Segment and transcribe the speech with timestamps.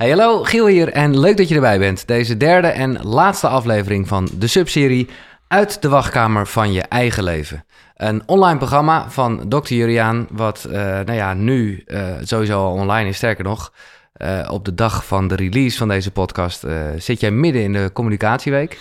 [0.00, 2.06] Hey, hallo, Giel hier en leuk dat je erbij bent.
[2.06, 5.08] Deze derde en laatste aflevering van de subserie
[5.48, 7.64] Uit de wachtkamer van je eigen leven.
[7.96, 9.74] Een online programma van Dr.
[9.74, 13.16] Juriaan, wat uh, nou ja, nu uh, sowieso al online is.
[13.16, 13.72] Sterker nog,
[14.16, 17.90] uh, op de dag van de release van deze podcast zit jij midden in de
[17.92, 18.78] communicatieweek.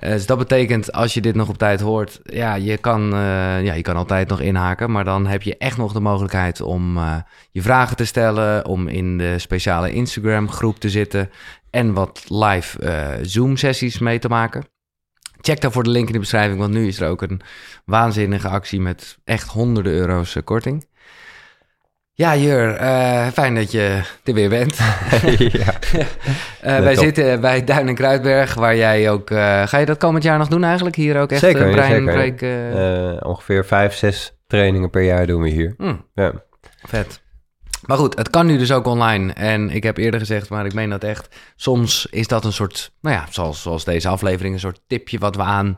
[0.00, 3.10] Dus dat betekent, als je dit nog op tijd hoort, ja, je kan,
[3.62, 4.90] ja, je kan altijd nog inhaken.
[4.90, 6.98] Maar dan heb je echt nog de mogelijkheid om
[7.50, 11.30] je vragen te stellen, om in de speciale Instagram groep te zitten
[11.70, 12.78] en wat live
[13.22, 14.64] Zoom sessies mee te maken.
[15.40, 17.40] Check daarvoor de link in de beschrijving, want nu is er ook een
[17.84, 20.86] waanzinnige actie met echt honderden euro's korting.
[22.20, 24.76] Ja, Jur, uh, fijn dat je er weer bent.
[25.38, 25.72] ja.
[26.02, 26.04] uh,
[26.62, 27.04] wij top.
[27.04, 29.30] zitten bij Duin en Kruidberg, waar jij ook...
[29.64, 30.96] ga je dat komend jaar nog doen eigenlijk?
[30.96, 32.02] Hier ook echt zeker, zeker.
[32.02, 32.42] Break,
[33.24, 35.74] ongeveer vijf, zes trainingen per jaar doen we hier.
[35.76, 36.04] Mm.
[36.14, 36.32] Ja.
[36.82, 37.20] Vet.
[37.86, 39.32] Maar goed, het kan nu dus ook online.
[39.32, 41.28] En ik heb eerder gezegd, maar ik meen dat echt.
[41.56, 45.36] Soms is dat een soort, nou ja, zoals, zoals deze aflevering, een soort tipje wat
[45.36, 45.76] we aan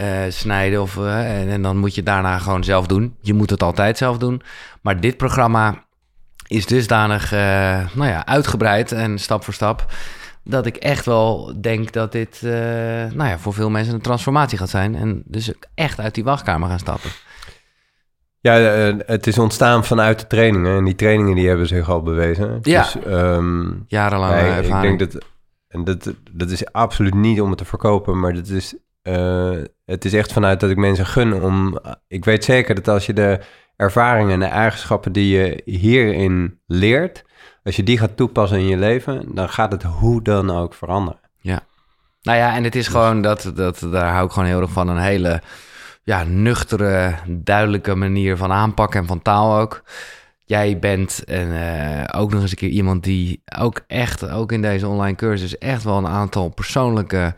[0.00, 0.82] uh, snijden.
[0.82, 3.16] Of, uh, en, en, dan moet je daarna gewoon zelf doen.
[3.20, 4.42] Je moet het altijd zelf doen.
[4.80, 5.84] Maar dit programma
[6.46, 7.38] is dusdanig, uh,
[7.92, 9.92] nou ja, uitgebreid en stap voor stap.
[10.44, 12.38] Dat ik echt wel denk dat dit,
[13.12, 14.94] nou ja, voor veel mensen een transformatie gaat zijn.
[14.94, 17.10] En dus echt uit die wachtkamer gaan stappen.
[18.40, 18.52] Ja,
[19.06, 20.76] het is ontstaan vanuit de trainingen.
[20.76, 22.58] En die trainingen die hebben zich al bewezen.
[22.62, 24.74] Ja, dus, um, jarenlang ervaring.
[24.74, 25.24] Ik denk dat,
[25.68, 28.74] en dat, dat is absoluut niet om het te verkopen, maar dat is,
[29.08, 31.78] uh, het is echt vanuit dat ik mensen gun om...
[32.08, 33.40] Ik weet zeker dat als je de
[33.76, 37.24] ervaringen en de eigenschappen die je hierin leert...
[37.64, 41.20] als je die gaat toepassen in je leven, dan gaat het hoe dan ook veranderen.
[41.40, 41.60] Ja.
[42.22, 44.88] Nou ja, en het is gewoon, dat, dat, daar hou ik gewoon heel erg van,
[44.88, 45.42] een hele
[46.02, 49.82] ja, nuchtere, duidelijke manier van aanpakken en van taal ook.
[50.44, 54.62] Jij bent en, uh, ook nog eens een keer iemand die ook echt, ook in
[54.62, 57.34] deze online cursus, echt wel een aantal persoonlijke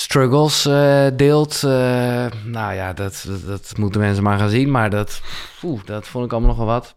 [0.00, 1.62] struggles uh, deelt.
[1.64, 1.70] Uh,
[2.44, 5.20] nou ja, dat, dat, moeten mensen maar gaan zien, maar dat,
[5.62, 6.96] oeh, dat vond ik allemaal nog wel wat.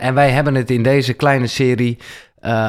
[0.00, 1.98] en wij hebben het in deze kleine serie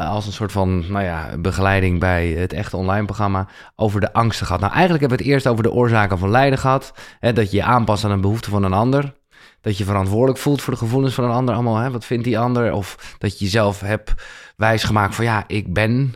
[0.07, 4.45] als een soort van nou ja, begeleiding bij het echte online programma over de angsten
[4.45, 4.61] gehad.
[4.61, 6.93] Nou, eigenlijk hebben we het eerst over de oorzaken van lijden gehad.
[7.19, 9.13] Hè, dat je je aanpast aan een behoefte van een ander.
[9.61, 11.53] Dat je verantwoordelijk voelt voor de gevoelens van een ander.
[11.53, 12.73] Allemaal, hè, wat vindt die ander?
[12.73, 14.13] Of dat je jezelf hebt
[14.55, 16.13] wijsgemaakt van ja, ik ben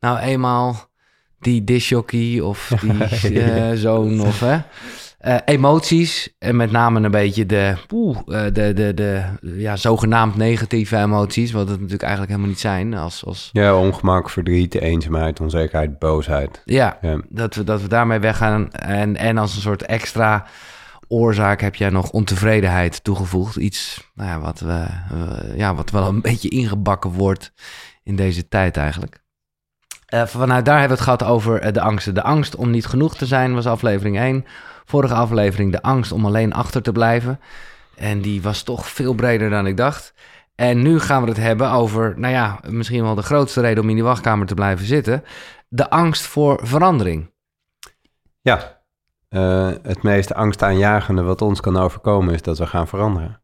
[0.00, 0.90] nou eenmaal
[1.44, 2.68] die disjockey of
[3.22, 4.58] die uh, zoon of hè.
[5.26, 10.36] Uh, emoties, en met name een beetje de, oeh, uh, de, de, de ja, zogenaamd
[10.36, 12.94] negatieve emoties, wat het natuurlijk eigenlijk helemaal niet zijn.
[12.94, 13.50] Als, als...
[13.52, 16.62] Ja, ongemak, verdriet, eenzaamheid, onzekerheid, boosheid.
[16.64, 18.70] Ja, ja, Dat, we, dat we daarmee weggaan.
[18.72, 20.46] En, en als een soort extra
[21.08, 23.56] oorzaak heb jij nog ontevredenheid toegevoegd.
[23.56, 24.86] Iets nou ja, wat, we,
[25.56, 27.52] ja, wat wel een beetje ingebakken wordt
[28.02, 29.21] in deze tijd eigenlijk.
[30.14, 32.14] Uh, vanuit daar hebben we het gehad over de angsten.
[32.14, 34.44] De angst om niet genoeg te zijn was aflevering 1.
[34.84, 37.40] Vorige aflevering de angst om alleen achter te blijven.
[37.96, 40.14] En die was toch veel breder dan ik dacht.
[40.54, 43.88] En nu gaan we het hebben over, nou ja, misschien wel de grootste reden om
[43.88, 45.24] in die wachtkamer te blijven zitten.
[45.68, 47.30] De angst voor verandering.
[48.40, 48.80] Ja,
[49.30, 53.41] uh, het meest angstaanjagende wat ons kan overkomen is dat we gaan veranderen.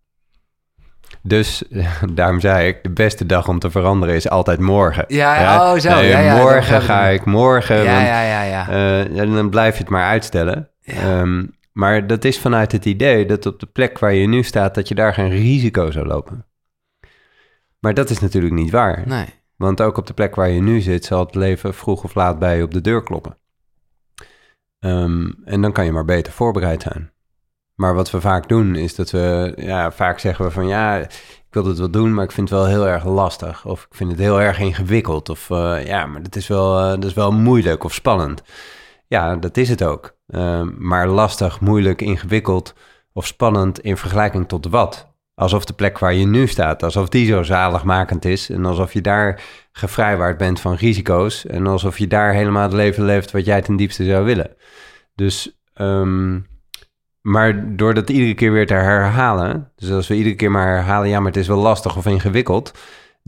[1.22, 1.62] Dus
[2.14, 5.04] daarom zei ik, de beste dag om te veranderen is altijd morgen.
[5.08, 5.72] Ja, ja?
[5.72, 5.90] oh zo.
[5.90, 7.76] Nee, ja, ja, morgen ga ik, morgen.
[7.76, 8.68] Ja, want, ja, ja, ja.
[8.68, 10.68] Uh, en dan blijf je het maar uitstellen.
[11.04, 14.74] Um, maar dat is vanuit het idee dat op de plek waar je nu staat,
[14.74, 16.46] dat je daar geen risico zou lopen.
[17.78, 19.02] Maar dat is natuurlijk niet waar.
[19.06, 19.26] Nee.
[19.56, 22.38] Want ook op de plek waar je nu zit, zal het leven vroeg of laat
[22.38, 23.36] bij je op de deur kloppen.
[24.80, 27.10] Um, en dan kan je maar beter voorbereid zijn.
[27.78, 31.46] Maar wat we vaak doen, is dat we, ja, vaak zeggen we van ja, ik
[31.50, 33.64] wil het wel doen, maar ik vind het wel heel erg lastig.
[33.64, 35.28] Of ik vind het heel erg ingewikkeld.
[35.28, 38.42] Of uh, ja, maar dat is, wel, uh, dat is wel moeilijk of spannend.
[39.06, 40.16] Ja, dat is het ook.
[40.28, 42.74] Uh, maar lastig, moeilijk, ingewikkeld
[43.12, 45.12] of spannend in vergelijking tot wat.
[45.34, 48.50] Alsof de plek waar je nu staat, alsof die zo zaligmakend is.
[48.50, 49.42] En alsof je daar
[49.72, 51.46] gevrijwaard bent van risico's.
[51.46, 54.56] En alsof je daar helemaal het leven leeft wat jij ten diepste zou willen.
[55.14, 56.46] Dus, um,
[57.20, 59.72] maar door dat iedere keer weer te herhalen.
[59.76, 62.72] Dus als we iedere keer maar herhalen, ja, maar het is wel lastig of ingewikkeld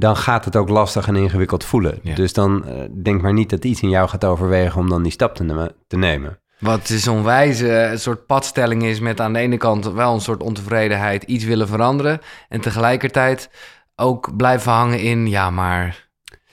[0.00, 1.98] dan gaat het ook lastig en ingewikkeld voelen.
[2.02, 2.14] Ja.
[2.14, 5.12] Dus dan uh, denk maar niet dat iets in jou gaat overwegen om dan die
[5.12, 6.38] stap te, ne te nemen.
[6.58, 10.20] Wat is zo'n wijze een soort padstelling is met aan de ene kant wel een
[10.20, 12.20] soort ontevredenheid, iets willen veranderen.
[12.48, 13.50] En tegelijkertijd
[13.96, 16.08] ook blijven hangen in, ja, maar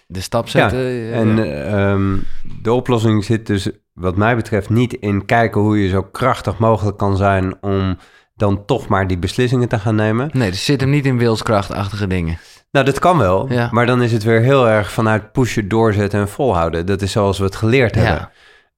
[0.08, 0.80] de stap zetten.
[0.80, 1.92] Ja, en ja.
[1.92, 2.24] um,
[2.62, 6.98] de oplossing zit dus wat mij betreft niet in kijken hoe je zo krachtig mogelijk
[6.98, 7.98] kan zijn om
[8.36, 10.30] dan toch maar die beslissingen te gaan nemen.
[10.34, 12.38] Nee, er zit hem niet in wilskrachtachtige dingen.
[12.72, 13.52] Nou, dat kan wel.
[13.52, 13.70] Ja.
[13.72, 16.86] Maar dan is het weer heel erg vanuit pushen, doorzetten en volhouden.
[16.86, 18.02] Dat is zoals we het geleerd Ja.
[18.02, 18.30] hebben.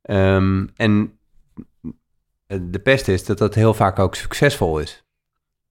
[0.02, 1.14] Ehm, en
[2.72, 5.04] de pest is dat dat heel vaak ook succesvol is.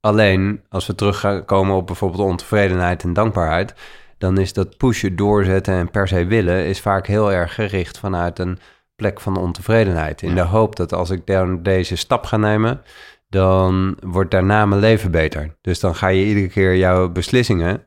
[0.00, 3.74] Alleen als we terugkomen op bijvoorbeeld ontevredenheid en dankbaarheid,
[4.18, 8.38] dan is dat pushen, doorzetten en per se willen is vaak heel erg gericht vanuit
[8.38, 8.58] een
[8.98, 10.22] plek van ontevredenheid.
[10.22, 10.34] In Ja.
[10.34, 12.82] de hoop dat als ik dan deze stap ga nemen,
[13.28, 15.56] dan wordt daarna mijn leven beter.
[15.60, 17.86] Dus dan ga je iedere keer jouw beslissingen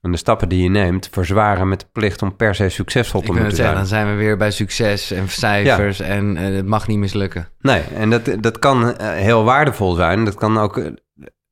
[0.00, 3.26] en de stappen die je neemt verzwaren met de plicht om per se succesvol te
[3.26, 3.76] moeten zeggen, zijn.
[3.76, 7.48] dan zijn we weer bij succes en cijfers en eh, het mag niet mislukken.
[7.60, 10.24] Nee, en dat, dat kan eh, heel waardevol zijn.
[10.24, 10.78] Dat kan ook...
[10.78, 10.86] eh,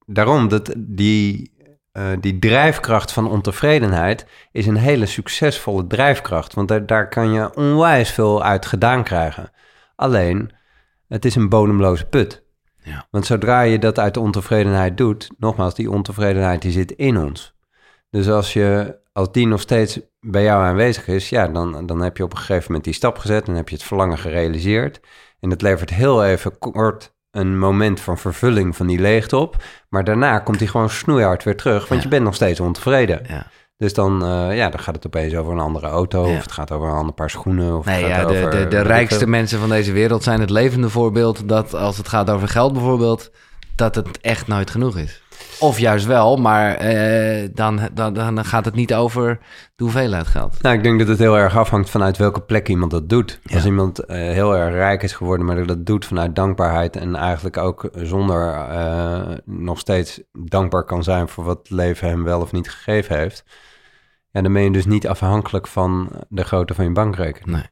[0.06, 1.52] daarom dat die,
[2.00, 4.26] eh, die drijfkracht van ontevredenheid...
[4.52, 6.54] is een hele succesvolle drijfkracht.
[6.54, 9.50] Want daar, daar kan je onwijs veel uit gedaan krijgen.
[9.96, 10.50] Alleen,
[11.08, 12.44] het is een bodemloze put.
[12.82, 13.06] Ja.
[13.10, 15.30] Want zodra je dat uit ontevredenheid doet...
[15.38, 17.54] nogmaals, die ontevredenheid die zit in ons.
[18.10, 21.28] Dus als, je, als die nog steeds bij jou aanwezig is...
[21.28, 23.46] ja, dan, dan heb je op een gegeven moment die stap gezet...
[23.46, 25.00] dan heb je het verlangen gerealiseerd...
[25.40, 29.56] En het levert heel even kort een moment van vervulling van die leegte op.
[29.88, 32.06] Maar daarna komt die gewoon snoeihard weer terug, want Ja.
[32.06, 33.20] je bent nog steeds ontevreden.
[33.28, 33.46] Ja.
[33.76, 36.34] Dus dan, eh, ja, dan gaat het opeens over een andere auto, Ja.
[36.36, 37.76] of het gaat over een ander paar schoenen.
[37.76, 40.40] Of Nee, het gaat ja, de, over, de, de rijkste mensen van deze wereld zijn
[40.40, 43.30] het levende voorbeeld dat als het gaat over geld bijvoorbeeld,
[43.74, 45.22] dat het echt nooit genoeg is.
[45.60, 49.38] Of juist wel, maar eh, dan, dan, dan gaat het niet over
[49.76, 50.62] de hoeveelheid geld.
[50.62, 53.40] Nou, ik denk dat het heel erg afhangt vanuit welke plek iemand dat doet.
[53.42, 53.54] Ja.
[53.54, 57.56] Als iemand eh, heel erg rijk is geworden, maar dat doet vanuit dankbaarheid en eigenlijk
[57.56, 62.52] ook zonder eh, nog steeds dankbaar kan zijn voor wat het leven hem wel of
[62.52, 63.44] niet gegeven heeft.
[64.30, 67.56] Ja, dan ben je dus niet afhankelijk van de grootte van je bankrekening.
[67.56, 67.66] Nee.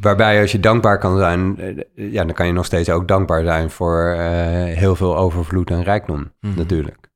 [0.00, 3.42] Waarbij als je dankbaar kan zijn, eh, ja, dan kan je nog steeds ook dankbaar
[3.44, 6.56] zijn voor eh, heel veel overvloed en rijkdom, Mhm.
[6.56, 7.08] natuurlijk.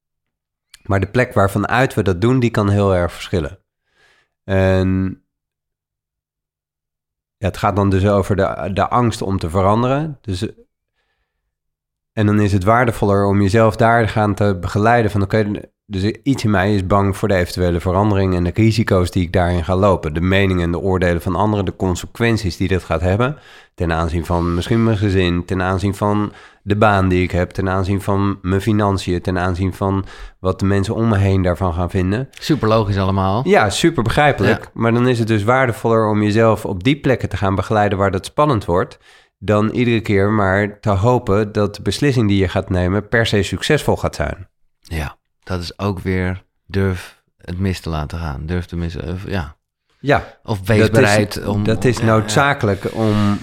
[0.82, 3.58] Maar de plek waarvanuit we dat doen, die kan heel erg verschillen.
[4.44, 5.22] En
[7.36, 10.18] ja, het gaat dan dus over de, de angst om te veranderen.
[10.20, 10.54] Dus, eh,
[12.12, 15.50] en dan is het waardevoller om jezelf daar gaan te begeleiden van oké,
[15.90, 19.32] dus iets in mij is bang voor de eventuele verandering en de risico's die ik
[19.32, 20.14] daarin ga lopen.
[20.14, 23.36] De meningen en de oordelen van anderen, de consequenties die dit gaat hebben.
[23.74, 26.32] Ten aanzien van misschien mijn gezin, ten aanzien van
[26.62, 30.04] de baan die ik heb, ten aanzien van mijn financiën, ten aanzien van
[30.38, 32.28] wat de mensen om me heen daarvan gaan vinden.
[32.30, 33.48] Super logisch allemaal.
[33.48, 34.64] Ja, super begrijpelijk.
[34.64, 34.70] Ja.
[34.74, 38.10] Maar dan is het dus waardevoller om jezelf op die plekken te gaan begeleiden waar
[38.10, 38.98] dat spannend wordt.
[39.38, 43.42] Dan iedere keer maar te hopen dat de beslissing die je gaat nemen per se
[43.42, 44.48] succesvol gaat zijn.
[44.80, 45.18] Ja,
[45.50, 48.46] dat is ook weer durf het mis te laten gaan.
[48.46, 49.56] Durf te mis, ja.
[49.98, 51.64] Ja, Of wees dat bereid is, om...
[51.64, 52.04] Dat is ja.
[52.04, 53.38] noodzakelijk om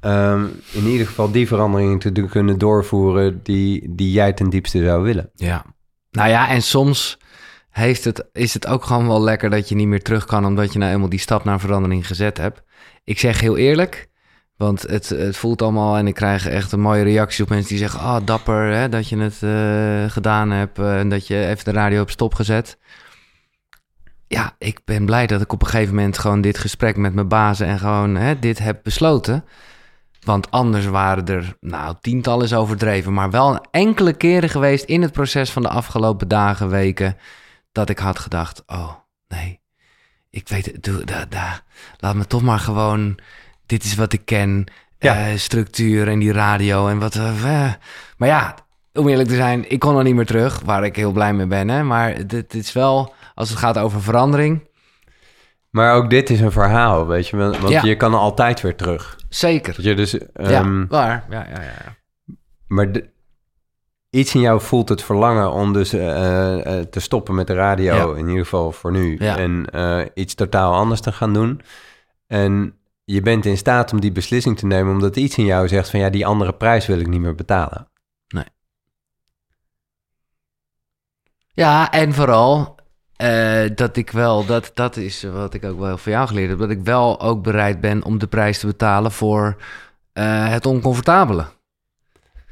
[0.00, 5.02] ehm, in ieder geval die veranderingen te kunnen doorvoeren die, die jij ten diepste zou
[5.02, 5.30] willen.
[5.34, 5.64] Ja.
[6.10, 7.18] Nou ja, en soms
[7.70, 10.46] heeft het, is het ook gewoon wel lekker dat je niet meer terug kan...
[10.46, 12.62] omdat je nou eenmaal die stap naar verandering gezet hebt.
[13.04, 14.08] Ik zeg heel eerlijk,
[14.62, 15.96] want het, het voelt allemaal...
[15.96, 18.00] en ik krijg echt een mooie reactie op mensen die zeggen...
[18.00, 20.78] ah, dapper hè, dat je het eh, gedaan hebt...
[20.78, 22.78] eh, en dat je even de radio op stop gezet.
[24.26, 26.18] Ja, ik ben blij dat ik op een gegeven moment...
[26.18, 29.44] gewoon dit gesprek met mijn bazen en gewoon hè, dit heb besloten...
[30.24, 35.12] Want anders waren er, nou, tientallen is overdreven, maar wel enkele keren geweest in het
[35.12, 37.16] proces van de afgelopen dagen, weken,
[37.72, 38.92] dat ik had gedacht, oh,
[39.28, 39.60] nee,
[40.30, 41.04] ik weet doe,
[41.98, 43.18] laat me toch maar gewoon,
[43.66, 44.64] dit is wat ik ken,
[44.98, 45.26] Ja.
[45.28, 47.72] eh, structuur en die radio en wat, eh, eh.
[48.16, 48.54] maar ja,
[48.92, 51.46] om eerlijk te zijn, ik kon er niet meer terug, waar ik heel blij mee
[51.46, 54.70] ben, hè, maar dit, dit is wel, als het gaat over verandering,
[55.70, 57.82] Maar ook dit is een verhaal, weet je, want Ja.
[57.82, 59.16] je kan altijd weer terug.
[59.28, 59.74] zeker.
[59.76, 61.96] Weet je, dus, ja, ehm, waar, ja, ja, ja.
[62.66, 63.10] Maar de-
[64.10, 68.18] iets in jou voelt het verlangen om dus te stoppen met de radio, Ja.
[68.18, 69.36] in ieder geval voor nu, Ja.
[69.36, 69.66] en
[70.14, 71.60] iets totaal anders te gaan doen.
[72.26, 72.74] En
[73.04, 76.00] je bent in staat om die beslissing te nemen, omdat iets in jou zegt van
[76.00, 77.90] ja, die andere prijs wil ik niet meer betalen.
[81.54, 82.74] Ja, en vooral
[83.16, 86.58] eh, dat ik wel, dat, dat is wat ik ook wel van jou geleerd heb,
[86.58, 89.56] dat ik wel ook bereid ben om de prijs te betalen voor
[90.12, 91.46] eh, het oncomfortabele.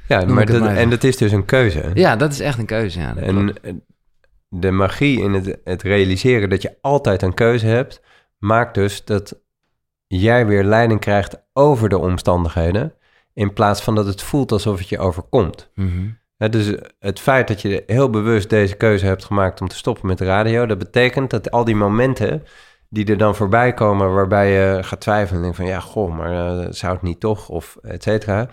[0.09, 1.91] Ja, maar dat, maar en dat is dus een keuze.
[1.95, 3.01] Ja, dat is echt een keuze.
[3.01, 3.61] Ja, En klopt.
[4.49, 8.03] de magie in het, het realiseren dat je altijd een keuze hebt,
[8.39, 9.41] maakt dus dat
[10.17, 12.95] jij weer leiding krijgt over de omstandigheden,
[13.35, 15.71] in plaats van dat het voelt alsof het je overkomt.
[15.75, 16.09] Mhm.
[16.37, 20.07] Hè, dus het feit dat je heel bewust deze keuze hebt gemaakt om te stoppen
[20.07, 22.43] met de radio, dat betekent dat al die momenten
[22.89, 26.59] die er dan voorbij komen waarbij je gaat twijfelen en denkt van ja, goh, maar
[26.59, 28.49] eh, zou het niet toch of et cetera.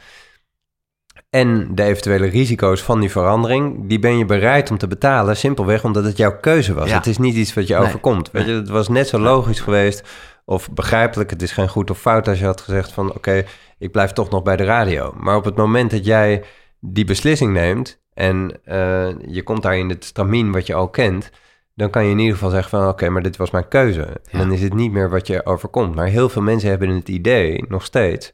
[1.30, 5.84] en de eventuele risico's van die verandering, die ben je bereid om te betalen, simpelweg
[5.84, 6.90] omdat het jouw keuze was.
[6.90, 6.96] Ja.
[6.96, 7.84] Het is niet iets wat je Nee.
[7.84, 8.32] overkomt.
[8.32, 10.04] Weet je, het was net zo logisch geweest
[10.50, 11.30] of begrijpelijk.
[11.30, 13.44] Het is geen goed of fout als je had gezegd van oké,
[13.78, 15.14] ik blijf toch nog bij de radio.
[15.18, 16.44] Maar op het moment dat jij
[16.80, 21.30] die beslissing neemt en eh, je komt daar in het stramien wat je al kent,
[21.76, 24.02] dan kan je in ieder geval zeggen van oké, maar dit was mijn keuze.
[24.02, 24.38] En Ja.
[24.40, 25.96] dan is het niet meer wat je overkomt.
[25.96, 28.34] Maar heel veel mensen hebben het idee, nog steeds,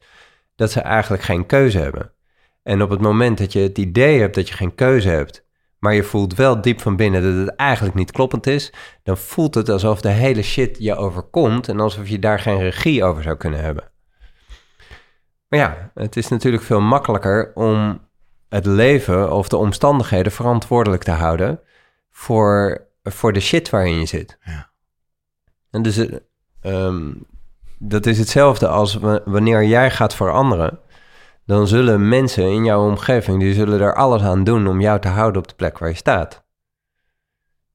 [0.56, 2.12] dat ze eigenlijk geen keuze hebben.
[2.62, 5.43] En op het moment dat je het idee hebt dat je geen keuze hebt,
[5.84, 8.72] maar je voelt wel diep van binnen dat het eigenlijk niet kloppend is,
[9.02, 13.04] dan voelt het alsof de hele shit je overkomt en alsof je daar geen regie
[13.04, 13.90] over zou kunnen hebben.
[15.48, 18.00] Maar ja, het is natuurlijk veel makkelijker om
[18.48, 21.60] het leven of de omstandigheden verantwoordelijk te houden
[22.10, 24.38] voor, voor de shit waarin je zit.
[24.40, 24.70] Ja.
[25.70, 26.16] En dus eh,
[26.60, 27.12] ehm,
[27.78, 30.78] dat is hetzelfde als wa- wanneer jij gaat veranderen,
[31.46, 35.08] dan zullen mensen in jouw omgeving, die zullen er alles aan doen om jou te
[35.08, 36.42] houden op de plek waar je staat.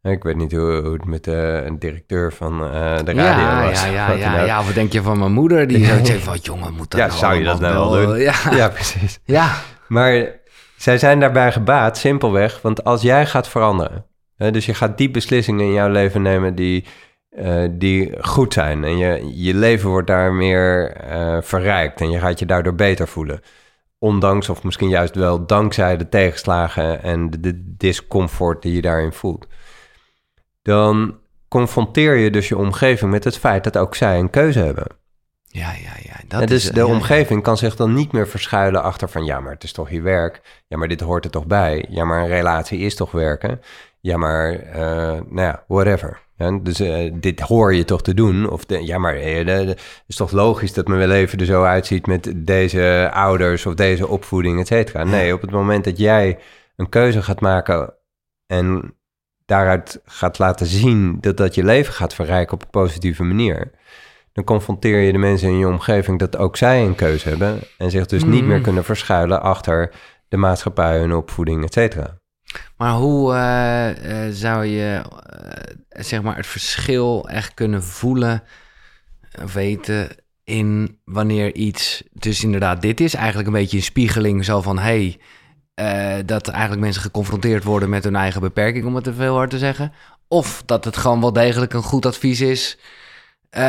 [0.01, 3.63] Ik weet niet hoe, hoe het met de een directeur van eh, de radio ja,
[3.63, 3.83] was.
[3.83, 4.63] ja, ja, ja, ja.
[4.63, 5.67] Wat denk je van mijn moeder?
[5.67, 8.17] Die zou zeggen van, jongen, moet dat Ja, nou zou je dat nou wel doen?
[8.17, 9.19] Ja, Ja, precies.
[9.23, 9.51] ja.
[9.88, 10.39] Maar
[10.77, 12.61] zij zijn daarbij gebaat, simpelweg.
[12.61, 14.05] Want als jij gaat veranderen,
[14.38, 16.85] hè, dus je gaat die beslissingen in jouw leven nemen die,
[17.29, 18.83] eh, die goed zijn.
[18.83, 23.07] En je, je leven wordt daar meer eh, verrijkt en je gaat je daardoor beter
[23.07, 23.41] voelen.
[23.98, 29.13] Ondanks of misschien juist wel dankzij de tegenslagen en de, de discomfort die je daarin
[29.13, 29.48] voelt.
[30.62, 31.17] Dan
[31.48, 34.88] confronteer je dus je omgeving met het feit dat ook zij een keuze hebben.
[35.45, 36.13] Ja, ja, ja.
[36.27, 36.91] Dat En dus is, de ja, ja.
[36.91, 39.25] omgeving kan zich dan niet meer verschuilen achter van...
[39.25, 40.63] ja, maar het is toch je werk.
[40.67, 41.86] Ja, maar dit hoort er toch bij.
[41.89, 43.62] Ja, maar een relatie is toch werken.
[44.00, 44.81] Ja, maar, eh,
[45.12, 46.19] nou ja, whatever.
[46.39, 48.50] Ja, dus eh, dit hoor je toch te doen.
[48.50, 52.08] Of de, ja, maar eh, het is toch logisch dat mijn leven er zo uitziet...
[52.08, 55.03] met deze ouders of deze opvoeding, et cetera.
[55.03, 56.39] Nee, op het moment dat jij
[56.75, 57.93] een keuze gaat maken...
[58.46, 58.93] en
[59.46, 63.72] daaruit gaat laten zien dat dat je leven gaat verrijken op een positieve manier
[64.34, 67.91] dan confronteer je de mensen in je omgeving dat ook zij een keuze hebben en
[67.91, 68.48] zich dus niet Mm.
[68.48, 69.91] meer kunnen verschuilen achter
[70.27, 72.17] de maatschappij, hun opvoeding, et cetera.
[72.77, 75.01] Maar hoe eh, zou je
[75.99, 78.43] zeg maar het verschil echt kunnen voelen,
[79.31, 80.07] eh, weten
[80.43, 85.17] in wanneer iets, dus inderdaad, dit is eigenlijk een beetje een spiegeling zo van hey,
[85.73, 89.49] eh, dat eigenlijk mensen geconfronteerd worden met hun eigen beperking, om het te veel hard
[89.49, 89.93] te zeggen.
[90.27, 92.77] Of dat het gewoon wel degelijk een goed advies is.
[93.49, 93.61] Eh,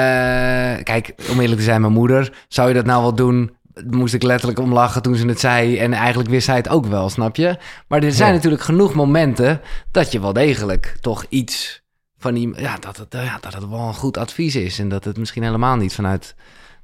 [0.82, 3.56] kijk, om eerlijk te zijn, mijn moeder, zou je dat nou wel doen?
[3.90, 5.78] Moest ik letterlijk om lachen toen ze het zei.
[5.78, 7.56] En eigenlijk wist zij het ook wel, snap je?
[7.88, 8.34] Maar er zijn Ja.
[8.34, 9.60] natuurlijk genoeg momenten
[9.90, 11.79] dat je wel degelijk toch iets
[12.20, 12.60] van die.
[12.60, 14.78] Ja dat, het, ja, dat het wel een goed advies is.
[14.78, 16.34] En dat het misschien helemaal niet vanuit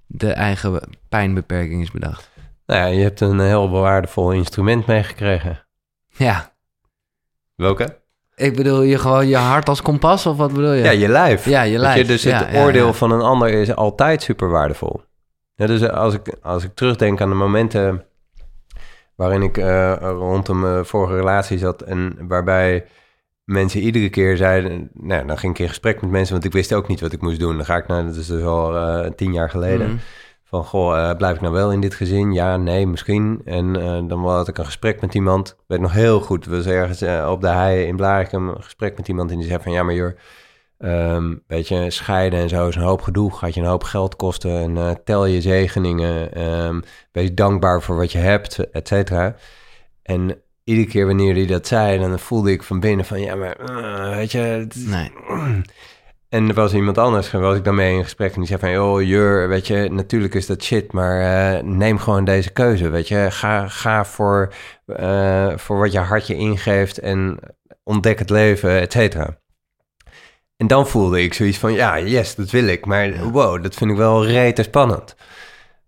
[0.06, 2.30] de eigen pijnbeperking is bedacht.
[2.66, 5.66] Nou ja, je hebt een heel waardevol instrument meegekregen.
[6.08, 6.52] Ja,
[7.54, 7.98] Welke?
[8.34, 10.82] ik bedoel je gewoon je hart als kompas of wat bedoel je?
[10.82, 11.44] Ja, je lijf.
[11.44, 12.06] Ja, je lijf.
[12.06, 12.92] dus Ja, het ja, oordeel ja.
[12.92, 15.02] van een ander is altijd super waardevol.
[15.56, 18.04] Dus als ik, als ik terugdenk aan de momenten
[19.14, 22.86] waarin ik eh, rondom mijn vorige relatie zat en waarbij
[23.46, 26.74] mensen iedere keer zeiden, nou, dan ging ik in gesprek met mensen, want ik wist
[26.74, 27.56] ook niet wat ik moest doen.
[27.56, 29.86] Dan ga ik naar, dat is dus al eh, tien jaar geleden.
[29.86, 29.96] Mhm.
[30.44, 32.32] Van, goh, eh, blijf ik nou wel in dit gezin?
[32.32, 33.40] Ja, nee, misschien.
[33.44, 35.48] En eh, dan had ik een gesprek met iemand.
[35.48, 38.96] Ik weet nog heel goed, we was ergens op de hei in Blarikum een gesprek
[38.96, 39.30] met iemand.
[39.30, 40.16] En die zei van, ja, maar joh,
[40.78, 43.34] ehm, weet je, scheiden en zo is een hoop gedoe.
[43.34, 44.76] Gaat je een hoop geld kosten.
[44.76, 46.34] En tel je zegeningen.
[46.34, 46.80] ehm,
[47.12, 49.36] wees dankbaar voor wat je hebt, et cetera.
[50.02, 53.56] En iedere keer wanneer hij dat zei, dan voelde ik van binnen van, ja, maar
[53.56, 54.38] eh, weet je...
[54.38, 55.12] het- Nee.
[56.28, 58.70] en er was iemand anders, was ik dan mee in gesprek en die zei van,
[58.70, 61.20] joh, Jur, weet je, natuurlijk is dat shit, maar
[61.54, 63.26] eh, neem gewoon deze keuze, weet je.
[63.30, 64.52] Ga, ga voor,
[64.86, 67.38] eh, voor wat je hartje ingeeft en
[67.84, 69.38] ontdek het leven, et cetera.
[70.56, 73.90] En dan voelde ik zoiets van, ja, yes, dat wil ik, maar wow, dat vind
[73.90, 75.16] ik wel rete spannend.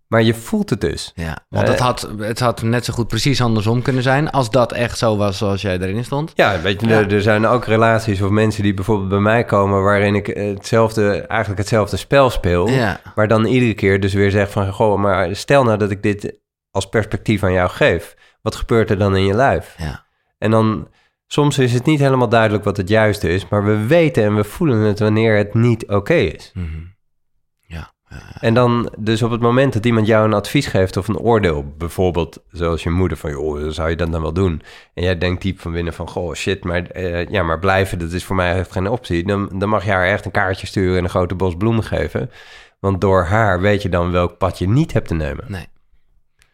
[0.09, 1.11] Maar je voelt het dus.
[1.15, 4.29] Ja, want Eh, het, had, het had net zo goed precies andersom kunnen zijn...
[4.29, 6.31] als dat echt zo was zoals jij erin stond.
[6.35, 6.97] Ja, weet je, Ja.
[6.97, 9.83] Er, er zijn ook relaties of mensen die bijvoorbeeld bij mij komen...
[9.83, 12.69] waarin ik hetzelfde, eigenlijk hetzelfde spel speel...
[12.69, 14.71] Ja, Maar dan iedere keer dus weer zeg van...
[14.73, 16.39] Goh, maar stel nou dat ik dit
[16.71, 18.15] als perspectief aan jou geef.
[18.41, 19.75] Wat gebeurt er dan in je lijf?
[19.77, 20.05] ja.
[20.37, 20.87] En dan...
[21.31, 23.47] Soms is het niet helemaal duidelijk wat het juiste is...
[23.49, 26.51] maar we weten en we voelen het wanneer het niet oké is.
[26.53, 26.65] Mhm.
[26.65, 26.97] ja.
[28.39, 31.73] En dan, dus op het moment dat iemand jou een advies geeft of een oordeel...
[31.77, 33.31] bijvoorbeeld zoals je moeder van...
[33.31, 34.61] joh, zou je dat dan wel doen?
[34.93, 36.09] En jij denkt diep van binnen van...
[36.09, 39.25] goh, shit, maar, eh, ja, maar blijven, dat is voor mij echt geen optie.
[39.25, 40.97] Dan, dan mag je haar echt een kaartje sturen...
[40.97, 42.29] en een grote bos bloemen geven...
[42.79, 45.45] Want door haar weet je dan welk pad je niet hebt te nemen.
[45.47, 45.67] Nee.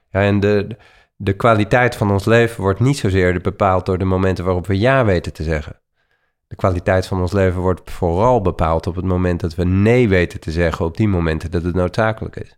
[0.09, 0.77] Ja, en de,
[1.15, 5.05] de kwaliteit van ons leven wordt niet zozeer bepaald door de momenten waarop we ja
[5.05, 5.79] weten te zeggen.
[6.55, 10.39] De kwaliteit van ons leven wordt vooral bepaald op het moment dat we nee weten
[10.39, 12.57] te zeggen op die momenten dat het noodzakelijk is.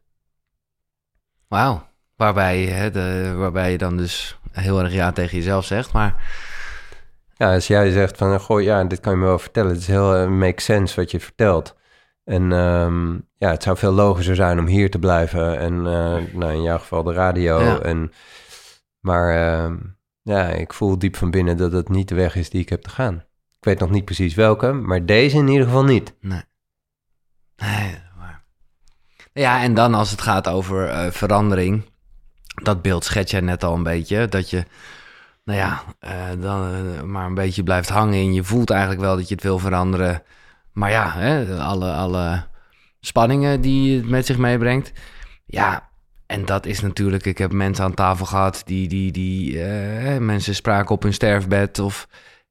[1.48, 1.88] Wauw.
[2.16, 6.16] Waarbij, hè, de, waarbij je dan dus heel erg ja tegen jezelf zegt, maar...
[7.36, 9.72] Ja, als jij zegt van, goh, ja, dit kan je me wel vertellen.
[9.72, 11.76] Het is heel uh, make sense wat je vertelt.
[12.24, 15.60] En ehm, ja, het zou veel logischer zijn om hier te blijven.
[15.60, 17.62] En uh, nou, in jouw geval de radio.
[17.62, 17.80] Ja.
[17.80, 18.12] En,
[19.00, 19.78] maar ehm,
[20.22, 22.82] ja, ik voel diep van binnen dat het niet de weg is die ik heb
[22.82, 23.26] te gaan.
[23.68, 26.14] Weet nog niet precies welke, maar deze in ieder geval niet.
[26.22, 26.42] Nee.
[27.58, 27.96] Nee.
[29.34, 31.84] Ja, en dan als het gaat over uh, verandering...
[32.64, 34.28] Dat beeld schets jij net al een beetje.
[34.28, 34.64] Dat je,
[35.44, 38.14] nou ja, uh, dan uh, maar een beetje blijft hangen.
[38.14, 40.24] En je voelt eigenlijk wel dat je het wil veranderen.
[40.74, 42.46] Maar ja, hè, alle, alle
[43.00, 44.92] spanningen die het met zich meebrengt.
[45.46, 45.90] Ja,
[46.26, 47.26] en dat is natuurlijk...
[47.26, 48.88] Ik heb mensen aan tafel gehad die...
[48.88, 49.60] die, die
[50.20, 51.80] mensen spraken op hun sterfbed.
[51.80, 52.08] Of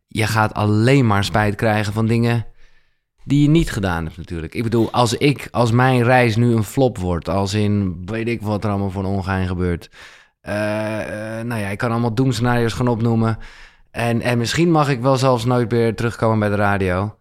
[0.07, 2.47] je gaat alleen maar spijt krijgen van dingen
[3.25, 4.55] die je niet gedaan hebt natuurlijk.
[4.55, 8.43] Ik bedoel, als ik, als mijn reis nu een flop wordt, als in, weet ik
[8.43, 9.91] wat er allemaal voor een ongein gebeurt.
[10.43, 13.39] Uh, uh, nou ja, ik kan allemaal doemscenario's gaan opnoemen.
[13.91, 17.17] En, en misschien mag ik wel zelfs nooit meer terugkomen bij de radio.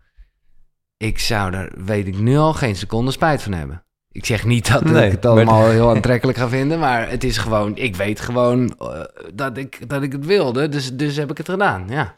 [0.98, 3.84] Ik zou er, weet ik nu al, geen seconde spijt van hebben.
[4.12, 5.72] Ik zeg niet dat nee, ik het allemaal maar...
[5.72, 9.01] heel aantrekkelijk ga vinden, maar het is gewoon, ik weet gewoon uh,
[9.34, 12.18] dat, ik, dat ik het wilde, dus, dus heb ik het gedaan, ja.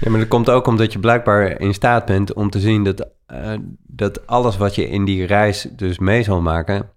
[0.00, 3.08] Ja, maar dat komt ook omdat je blijkbaar in staat bent om te zien dat,
[3.32, 3.54] uh,
[3.86, 6.90] dat alles wat je in die reis dus mee zal maken,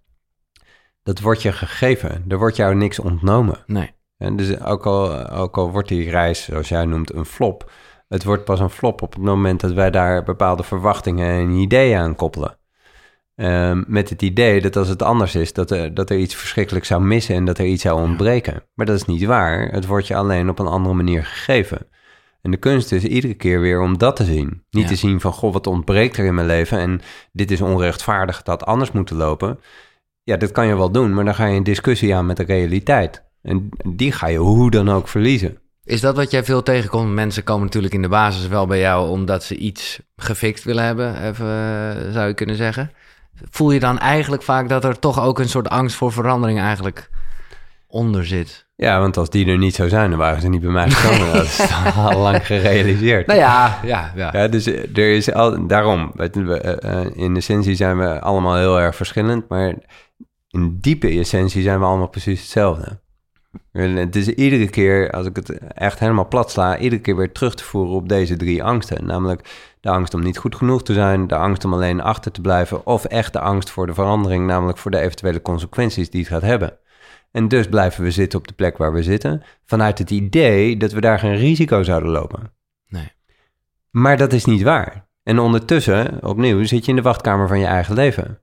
[1.04, 2.26] dat wordt je gegeven.
[2.28, 3.58] Er wordt jou niks ontnomen.
[3.66, 3.92] Nee.
[4.18, 7.72] En dus ook al, ook al wordt die reis, zoals jij noemt, een flop,
[8.08, 12.00] het wordt pas een flop op het moment dat wij daar bepaalde verwachtingen en ideeën
[12.00, 12.58] aan koppelen.
[13.36, 16.88] Um, met het idee dat als het anders is, dat er, dat er iets verschrikkelijks
[16.88, 18.64] zou missen en dat er iets zou ontbreken.
[18.74, 19.72] Maar dat is niet waar.
[19.72, 21.88] Het wordt je alleen op een andere manier gegeven.
[22.42, 24.64] En de kunst is iedere keer weer om dat te zien.
[24.70, 24.90] Niet ja.
[24.90, 28.66] te zien van, goh, wat ontbreekt er in mijn leven en dit is onrechtvaardig, dat
[28.66, 29.60] anders moeten lopen.
[30.24, 32.44] Ja, dat kan je wel doen, maar dan ga je een discussie aan met de
[32.44, 33.24] realiteit.
[33.42, 35.58] En die ga je hoe dan ook verliezen.
[35.84, 37.14] Is dat wat jij veel tegenkomt?
[37.14, 41.24] Mensen komen natuurlijk in de basis wel bij jou omdat ze iets gefixt willen hebben,
[41.24, 42.92] even, uh, zou je kunnen zeggen.
[43.50, 47.10] Voel je dan eigenlijk vaak dat er toch ook een soort angst voor verandering eigenlijk
[47.88, 48.70] onder zit?
[48.82, 51.34] Ja, want als die er niet zou zijn, dan waren ze niet bij mij gekomen.
[51.34, 53.28] dat is al lang gerealiseerd.
[53.28, 54.30] Nou ja, ja, ja.
[54.34, 56.12] ja dus er is al, daarom,
[57.14, 59.74] in essentie zijn we allemaal heel erg verschillend, maar
[60.50, 63.00] in diepe essentie zijn we allemaal precies hetzelfde.
[63.72, 67.32] En het is iedere keer, als ik het echt helemaal plat sla, iedere keer weer
[67.32, 69.06] terug te voeren op deze drie angsten.
[69.06, 69.50] Namelijk
[69.82, 72.86] de angst om niet goed genoeg te zijn, de angst om alleen achter te blijven,
[72.86, 76.42] of echt de angst voor de verandering, namelijk voor de eventuele consequenties die het gaat
[76.42, 76.80] hebben.
[77.32, 80.92] En dus blijven we zitten op de plek waar we zitten, vanuit het idee dat
[80.92, 82.52] we daar geen risico zouden lopen.
[82.88, 83.12] Nee.
[83.90, 85.06] Maar dat is niet waar.
[85.24, 88.40] En ondertussen, opnieuw, zit je in de wachtkamer van je eigen leven.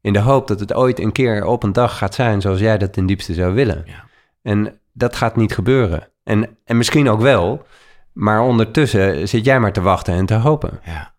[0.00, 2.78] In de hoop dat het ooit een keer op een dag gaat zijn zoals jij
[2.78, 3.82] dat ten diepste zou willen.
[3.86, 4.04] Ja.
[4.42, 6.08] En dat gaat niet gebeuren.
[6.24, 7.66] En, en misschien ook wel,
[8.12, 10.80] maar ondertussen zit jij maar te wachten en te hopen.
[10.84, 11.12] Ja.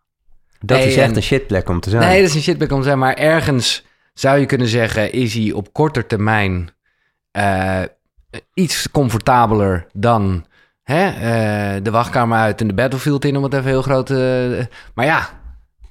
[0.59, 2.01] Dat Nee, is echt en- een shitplek om te zijn.
[2.03, 3.01] Nee, dat is een shitback om te zeggen.
[3.01, 5.11] Maar ergens zou je kunnen zeggen...
[5.13, 6.69] is hij op korte termijn
[7.31, 7.81] eh,
[8.53, 10.45] iets comfortabeler dan
[10.83, 13.37] hè, eh, de wachtkamer uit en de battlefield in...
[13.37, 14.05] om het even heel groot...
[14.05, 15.29] te- maar ja,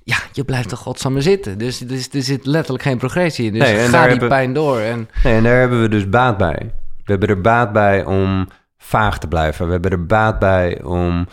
[0.05, 1.59] ja, je blijft toch godsamme zitten.
[1.59, 3.53] Dus, dus er zit letterlijk geen progressie in.
[3.53, 4.79] Dus Nee, ga die hebben- pijn door.
[4.81, 6.73] En, Nee, en daar hebben we dus baat bij.
[7.05, 8.49] We hebben er baat bij om
[8.79, 9.67] vaag te blijven.
[9.67, 11.27] We hebben er baat bij om,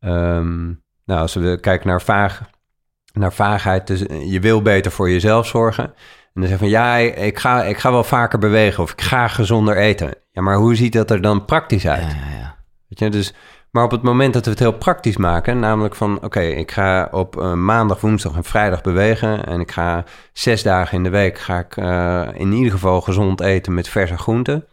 [0.00, 0.64] ehm,
[1.04, 2.40] nou, als we kijken naar, vaag,
[3.12, 5.94] naar vaagheid, dus je wil beter voor jezelf zorgen.
[6.36, 9.28] En dan zeggen van ja, ik ga, ik ga wel vaker bewegen of ik ga
[9.28, 10.14] gezonder eten.
[10.32, 12.02] Ja, maar hoe ziet dat er dan praktisch uit?
[12.02, 12.56] ja, ja, ja.
[12.88, 13.34] Weet je, dus,
[13.70, 17.08] maar op het moment dat we het heel praktisch maken, namelijk van oké, ik ga
[17.10, 21.38] op eh, maandag, woensdag en vrijdag bewegen en ik ga zes dagen in de week
[21.38, 24.64] ga ik eh, in ieder geval gezond eten met verse groenten.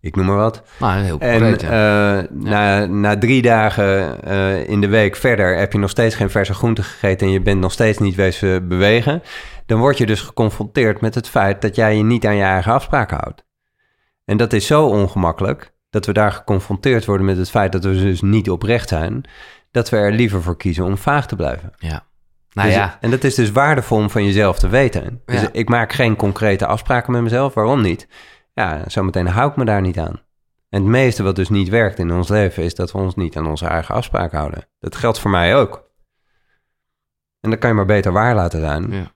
[0.00, 0.62] Ik noem maar wat.
[0.78, 2.18] Maar heel En concreet, ja.
[2.18, 4.22] eh, na, na drie dagen
[4.66, 7.60] in de week verder heb je nog steeds geen verse groenten gegeten en je bent
[7.60, 9.22] nog steeds niet wezen bewegen.
[9.70, 12.72] Dan word je dus geconfronteerd met het feit dat jij je niet aan je eigen
[12.72, 13.44] afspraken houdt.
[14.24, 17.92] En dat is zo ongemakkelijk dat we daar geconfronteerd worden met het feit dat we
[17.92, 19.24] dus niet oprecht zijn,
[19.70, 21.72] dat we er liever voor kiezen om vaag te blijven.
[21.76, 22.08] ja.
[22.52, 25.22] Nou Dus- ja, En dat is dus waardevol om van jezelf te weten.
[25.24, 25.48] Dus Ja.
[25.52, 27.54] ik maak geen concrete afspraken met mezelf.
[27.54, 28.08] Waarom niet?
[28.54, 30.20] Ja, zometeen hou ik me daar niet aan.
[30.68, 33.36] En het meeste wat dus niet werkt in ons leven is dat we ons niet
[33.36, 34.68] aan onze eigen afspraken houden.
[34.78, 35.90] Dat geldt voor mij ook.
[37.40, 38.90] En dan kan je maar beter waar laten zijn.
[38.90, 39.12] Ja.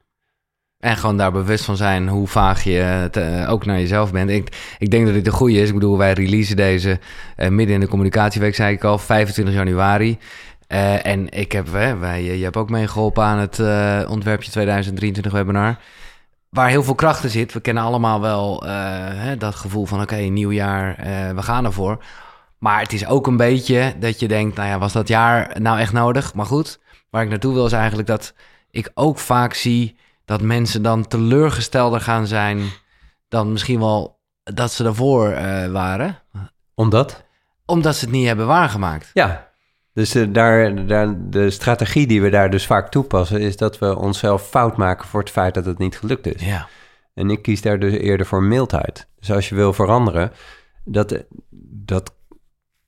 [0.85, 4.31] En gewoon daar bewust van zijn hoe vaag je het, eh, ook naar jezelf bent.
[4.31, 5.69] Ik, ik denk dat dit de goede is.
[5.69, 6.99] Ik bedoel, wij releasen deze
[7.37, 10.19] eh, midden in de communicatieweek, zei ik al, 25 januari.
[10.67, 13.59] Eh, en ik heb, wij, je hebt ook meegeholpen aan het
[14.09, 15.77] ontwerpje 2023 webinar.
[16.49, 17.53] Waar heel veel krachten zit.
[17.53, 18.63] We kennen allemaal wel
[19.15, 20.97] hè, dat gevoel van oké, nieuw jaar,
[21.35, 22.05] we gaan ervoor.
[22.59, 25.79] Maar het is ook een beetje dat je denkt, nou ja, was dat jaar nou
[25.79, 26.35] echt nodig?
[26.35, 28.35] Maar goed, waar ik naartoe wil is eigenlijk dat
[28.71, 32.63] ik ook vaak zie dat mensen dan teleurgestelder gaan zijn
[33.29, 36.19] dan misschien wel dat ze daarvoor uh, waren.
[36.75, 37.25] Omdat?
[37.67, 39.11] Omdat ze het niet hebben waargemaakt.
[39.13, 39.53] Ja,
[39.93, 43.41] dus uh, daar, daar, de strategie die we daar dus vaak toepassen...
[43.41, 46.43] is dat we onszelf fout maken voor het feit dat het niet gelukt is.
[46.43, 46.69] Ja.
[47.15, 49.09] En ik kies daar dus eerder voor mildheid.
[49.19, 50.33] Dus als je wil veranderen,
[50.85, 51.25] dat,
[51.85, 52.15] dat,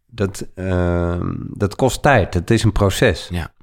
[0.07, 2.35] dat, uh, dat kost tijd.
[2.35, 3.29] Het is een proces.
[3.31, 3.55] Ja.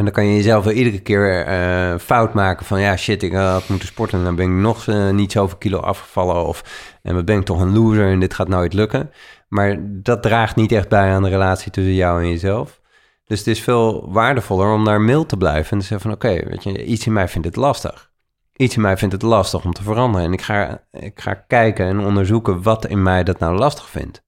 [0.00, 2.80] En dan kan je jezelf wel iedere keer uh, fout maken van...
[2.80, 5.78] ja, shit, ik had moeten sporten en dan ben ik nog uh, niet zoveel kilo
[5.78, 6.46] afgevallen...
[6.46, 6.64] of
[7.02, 9.10] en dan ben ik toch een loser en dit gaat nooit lukken.
[9.48, 12.80] Maar dat draagt niet echt bij aan de relatie tussen jou en jezelf.
[13.24, 15.72] Dus het is veel waardevoller om daar mild te blijven...
[15.72, 18.10] en te zeggen van oké, weet je, iets in mij vindt het lastig.
[18.56, 20.26] Iets in mij vindt het lastig om te veranderen.
[20.26, 24.22] En ik ga, ik ga kijken en onderzoeken wat in mij dat nou lastig vindt.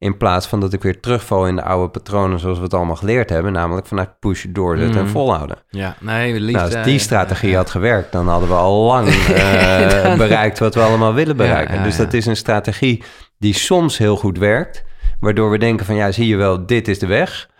[0.00, 2.96] In plaats van dat ik weer terugval in de oude patronen zoals we het allemaal
[2.96, 3.52] geleerd hebben.
[3.52, 5.12] Namelijk vanuit pushen, doorzetten en mhm.
[5.12, 5.56] volhouden.
[5.68, 10.58] Ja, nee, nou, als die strategie had gewerkt, dan hadden we al lang uh, bereikt
[10.58, 11.82] wat we allemaal willen bereiken.
[11.82, 13.02] dus dat is een strategie
[13.38, 14.84] die soms heel goed werkt.
[15.20, 17.50] Waardoor we denken van ja, zie je wel, dit is de weg.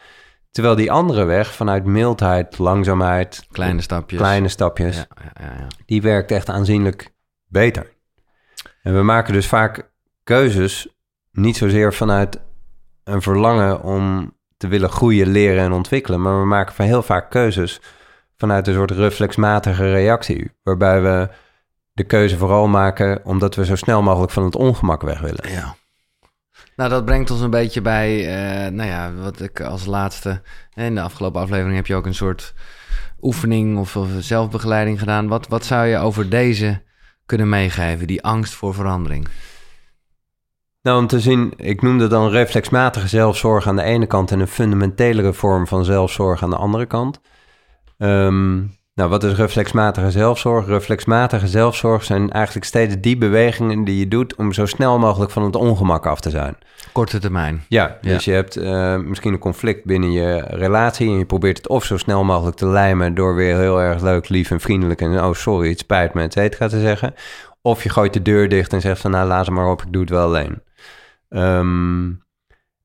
[0.50, 3.46] Terwijl die andere weg vanuit mildheid, langzaamheid...
[3.50, 4.20] Kleine stapjes.
[4.20, 5.06] Kleine stapjes.
[5.86, 7.14] Die werkt echt aanzienlijk
[7.46, 7.92] beter.
[8.82, 9.90] En we maken dus vaak
[10.24, 10.99] keuzes
[11.32, 12.40] niet zozeer vanuit
[13.04, 17.30] een verlangen om te willen groeien, leren en ontwikkelen, maar we maken van heel vaak
[17.30, 17.80] keuzes
[18.36, 21.28] vanuit een soort reflexmatige reactie, waarbij we
[21.92, 25.50] de keuze vooral maken omdat we zo snel mogelijk van het ongemak weg willen.
[25.50, 25.74] Ja.
[26.76, 30.42] Nou, dat brengt ons een beetje bij, uh, nou ja, wat ik als laatste,
[30.74, 32.54] in de afgelopen aflevering heb je ook een soort
[33.20, 35.28] oefening of, of zelfbegeleiding gedaan.
[35.28, 36.82] Wat, wat zou je over deze
[37.26, 39.28] kunnen meegeven, die angst voor verandering?
[40.82, 44.46] Nou, om te zien, ik noemde dan reflexmatige zelfzorg aan de ene kant en een
[44.46, 47.20] fundamentelere vorm van zelfzorg aan de andere kant.
[47.98, 50.66] Um, nou, wat is reflexmatige zelfzorg?
[50.66, 55.42] Reflexmatige zelfzorg zijn eigenlijk steeds die bewegingen die je doet om zo snel mogelijk van
[55.42, 56.56] het ongemak af te zijn.
[56.92, 57.64] Korte termijn.
[57.68, 61.68] Ja, dus je hebt uh, misschien een conflict binnen je relatie en je probeert het
[61.68, 65.24] of zo snel mogelijk te lijmen door weer heel erg leuk, lief en vriendelijk en
[65.24, 67.14] oh sorry, het spijt me, et cetera te zeggen.
[67.62, 69.92] Of je gooit de deur dicht en zegt van nou laat ze maar op, ik
[69.92, 70.62] doe het wel alleen.
[71.30, 72.22] Um,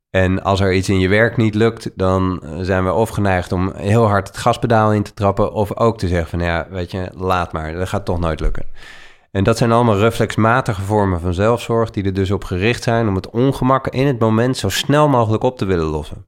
[0.09, 3.71] en als er iets in je werk niet lukt, dan zijn we of geneigd om
[3.75, 7.09] heel hard het gaspedaal in te trappen, of ook te zeggen van ja, weet je,
[7.15, 8.65] laat maar, dat gaat toch nooit lukken.
[9.31, 13.15] En dat zijn allemaal reflexmatige vormen van zelfzorg die er dus op gericht zijn om
[13.15, 16.25] het ongemak in het moment zo snel mogelijk op te willen lossen.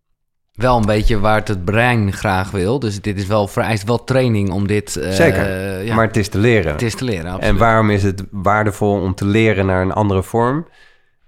[0.53, 2.79] Wel een beetje waar het, het brein graag wil.
[2.79, 4.97] Dus dit is wel vereist wel training om dit.
[4.97, 5.83] Uh, Zeker.
[5.83, 5.95] Ja.
[5.95, 6.71] Maar het is te leren.
[6.71, 7.31] Het is te leren.
[7.31, 7.49] Absoluut.
[7.49, 10.67] En waarom is het waardevol om te leren naar een andere vorm?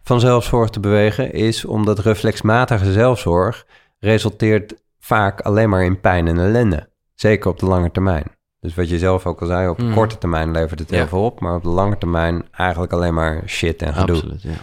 [0.10, 3.66] Van zelfzorg te bewegen, is omdat reflexmatige zelfzorg
[4.00, 6.90] resulteert vaak alleen maar in pijn en ellende.
[7.16, 8.24] Zeker op de lange termijn.
[8.60, 9.94] Dus wat je zelf ook al zei, op mm.
[9.94, 13.44] korte termijn levert het heel veel op, maar op de lange termijn eigenlijk alleen maar
[13.46, 14.16] shit en gedoe.
[14.16, 14.58] Absoluut, ja.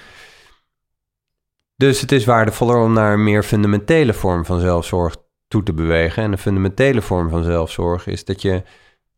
[1.76, 5.16] Dus het is waardevoller om naar een meer fundamentele vorm van zelfzorg
[5.48, 6.22] toe te bewegen.
[6.22, 8.62] En een fundamentele vorm van zelfzorg is dat je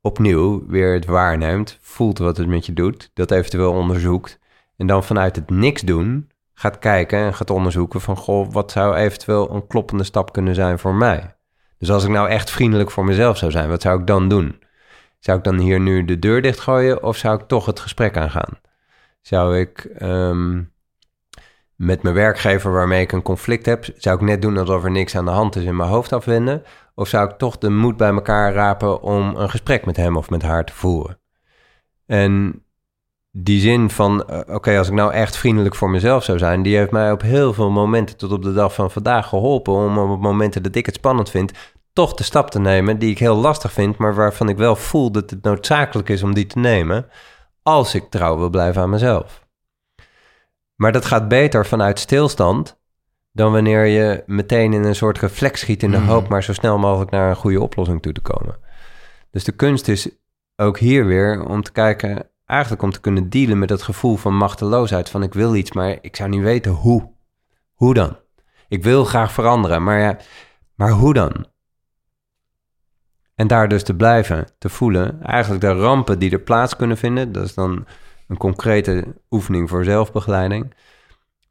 [0.00, 4.37] opnieuw weer het waarneemt, voelt wat het met je doet, dat eventueel onderzoekt
[4.78, 8.16] en dan vanuit het niks doen gaat kijken en gaat onderzoeken van...
[8.16, 11.36] goh, wat zou eventueel een kloppende stap kunnen zijn voor mij?
[11.78, 14.62] Dus als ik nou echt vriendelijk voor mezelf zou zijn, wat zou ik dan doen?
[15.18, 18.60] Zou ik dan hier nu de deur dichtgooien of zou ik toch het gesprek aangaan?
[19.20, 20.62] Zou ik ehm,
[21.76, 23.84] met mijn werkgever waarmee ik een conflict heb...
[23.96, 26.62] zou ik net doen alsof er niks aan de hand is in mijn hoofd afwenden?
[26.94, 30.30] Of zou ik toch de moed bij elkaar rapen om een gesprek met hem of
[30.30, 31.20] met haar te voeren?
[32.06, 32.62] En
[33.42, 36.76] die zin van, eh, oké, als ik nou echt vriendelijk voor mezelf zou zijn, die
[36.76, 40.20] heeft mij op heel veel momenten tot op de dag van vandaag geholpen om op
[40.20, 41.52] momenten dat ik het spannend vind,
[41.92, 45.10] toch de stap te nemen die ik heel lastig vind, maar waarvan ik wel voel
[45.10, 47.06] dat het noodzakelijk is om die te nemen,
[47.62, 49.46] als ik trouw wil blijven aan mezelf.
[50.74, 52.78] Maar dat gaat beter vanuit stilstand
[53.32, 56.06] dan wanneer je meteen in een soort reflex schiet in de mhm.
[56.06, 58.56] hoop maar zo snel mogelijk naar een goede oplossing toe te komen.
[59.30, 60.08] Dus de kunst is
[60.56, 64.36] ook hier weer om te kijken, eigenlijk om te kunnen dealen met dat gevoel van
[64.36, 65.10] machteloosheid.
[65.10, 67.10] Van ik wil iets, maar ik zou niet weten hoe.
[67.74, 68.16] Hoe dan?
[68.68, 70.16] Ik wil graag veranderen, maar ja,
[70.74, 71.46] maar hoe dan?
[73.34, 75.22] En daar dus te blijven, te voelen.
[75.22, 77.32] Eigenlijk de rampen die er plaats kunnen vinden.
[77.32, 77.86] Dat is dan
[78.28, 80.74] een concrete oefening voor zelfbegeleiding.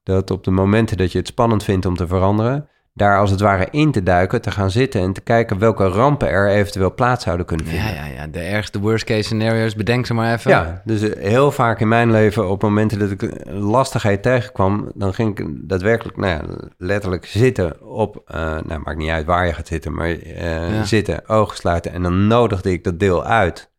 [0.04, 3.40] Dat op de momenten dat je het spannend vindt om te veranderen, daar als het
[3.40, 7.24] ware in te duiken, te gaan zitten en te kijken welke rampen er eventueel plaats
[7.24, 7.94] zouden kunnen vinden.
[7.94, 8.28] Ja, ja, ja.
[8.28, 10.52] De ergste worst case scenario's, bedenk ze maar even.
[10.52, 15.40] Ja, dus heel vaak in mijn leven, op momenten dat ik lastigheid tegenkwam, dan ging
[15.40, 19.68] ik daadwerkelijk, nou ja, letterlijk zitten op, uh, nou maakt niet uit waar je gaat
[19.68, 20.84] zitten, maar uh, ja.
[20.84, 23.72] zitten, ogen sluiten en dan nodigde ik dat deel uit.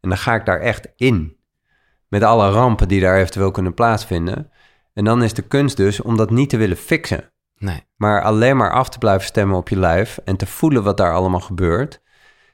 [0.00, 1.36] En dan ga ik daar echt in,
[2.08, 4.50] met alle rampen die daar eventueel kunnen plaatsvinden.
[4.94, 7.30] En dan is de kunst dus om dat niet te willen fixen.
[7.60, 7.86] Nee.
[7.96, 11.14] Maar alleen maar af te blijven stemmen op je lijf en te voelen wat daar
[11.14, 12.00] allemaal gebeurt.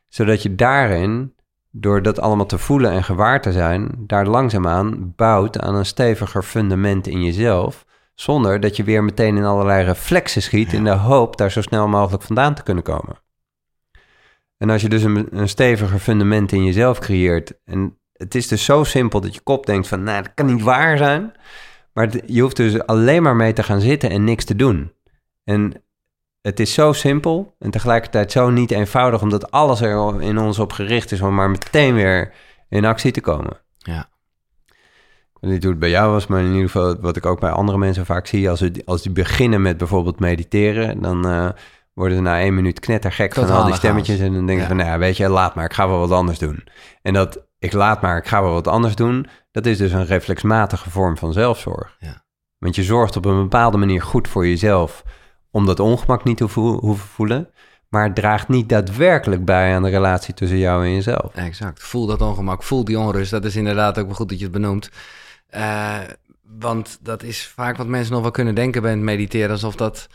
[0.08, 1.34] Zodat je daarin,
[1.70, 6.42] door dat allemaal te voelen en gewaar te zijn, daar langzaamaan bouwt aan een steviger
[6.42, 7.84] fundament in jezelf.
[8.14, 11.88] Zonder dat je weer meteen in allerlei reflexen schiet in de hoop daar zo snel
[11.88, 13.16] mogelijk vandaan te kunnen komen.
[14.56, 17.52] En als je dus een, een steviger fundament in jezelf creëert.
[17.64, 20.62] En het is dus zo simpel dat je kop denkt van, nou, dat kan niet
[20.62, 21.32] waar zijn.
[21.92, 24.92] Maar je hoeft dus alleen maar mee te gaan zitten en niks te doen.
[25.46, 25.82] En
[26.40, 30.72] het is zo simpel en tegelijkertijd zo niet eenvoudig, omdat alles er in ons op
[30.72, 32.32] gericht is om maar meteen weer
[32.68, 33.56] in actie te komen.
[33.78, 34.08] Ja.
[35.32, 38.06] Hoe het bij jou was, maar in ieder geval wat ik ook bij andere mensen
[38.06, 41.48] vaak zie, als, die, als die beginnen met bijvoorbeeld mediteren, dan uh,
[41.92, 44.76] worden ze na één minuut knettergek van al die stemmetjes en dan denken ze van,
[44.76, 46.64] nou ja, weet je, laat maar, ik ga wel wat anders doen.
[47.02, 50.06] En dat ik laat maar, ik ga wel wat anders doen, dat is dus een
[50.06, 51.96] reflexmatige vorm van zelfzorg.
[51.98, 52.24] Ja.
[52.58, 55.04] Want je zorgt op een bepaalde manier goed voor jezelf
[55.56, 57.48] om dat ongemak niet te hoeven voelen.
[57.88, 61.34] Maar het draagt niet daadwerkelijk bij aan de relatie tussen jou en jezelf.
[61.34, 61.82] Exact.
[61.82, 63.30] Voel dat ongemak, voel die onrust.
[63.30, 64.90] Dat is inderdaad ook wel goed dat je het benoemt.
[65.56, 65.94] Uh,
[66.58, 69.50] want dat is vaak wat mensen nog wel kunnen denken bij het mediteren.
[69.50, 70.06] Alsof dat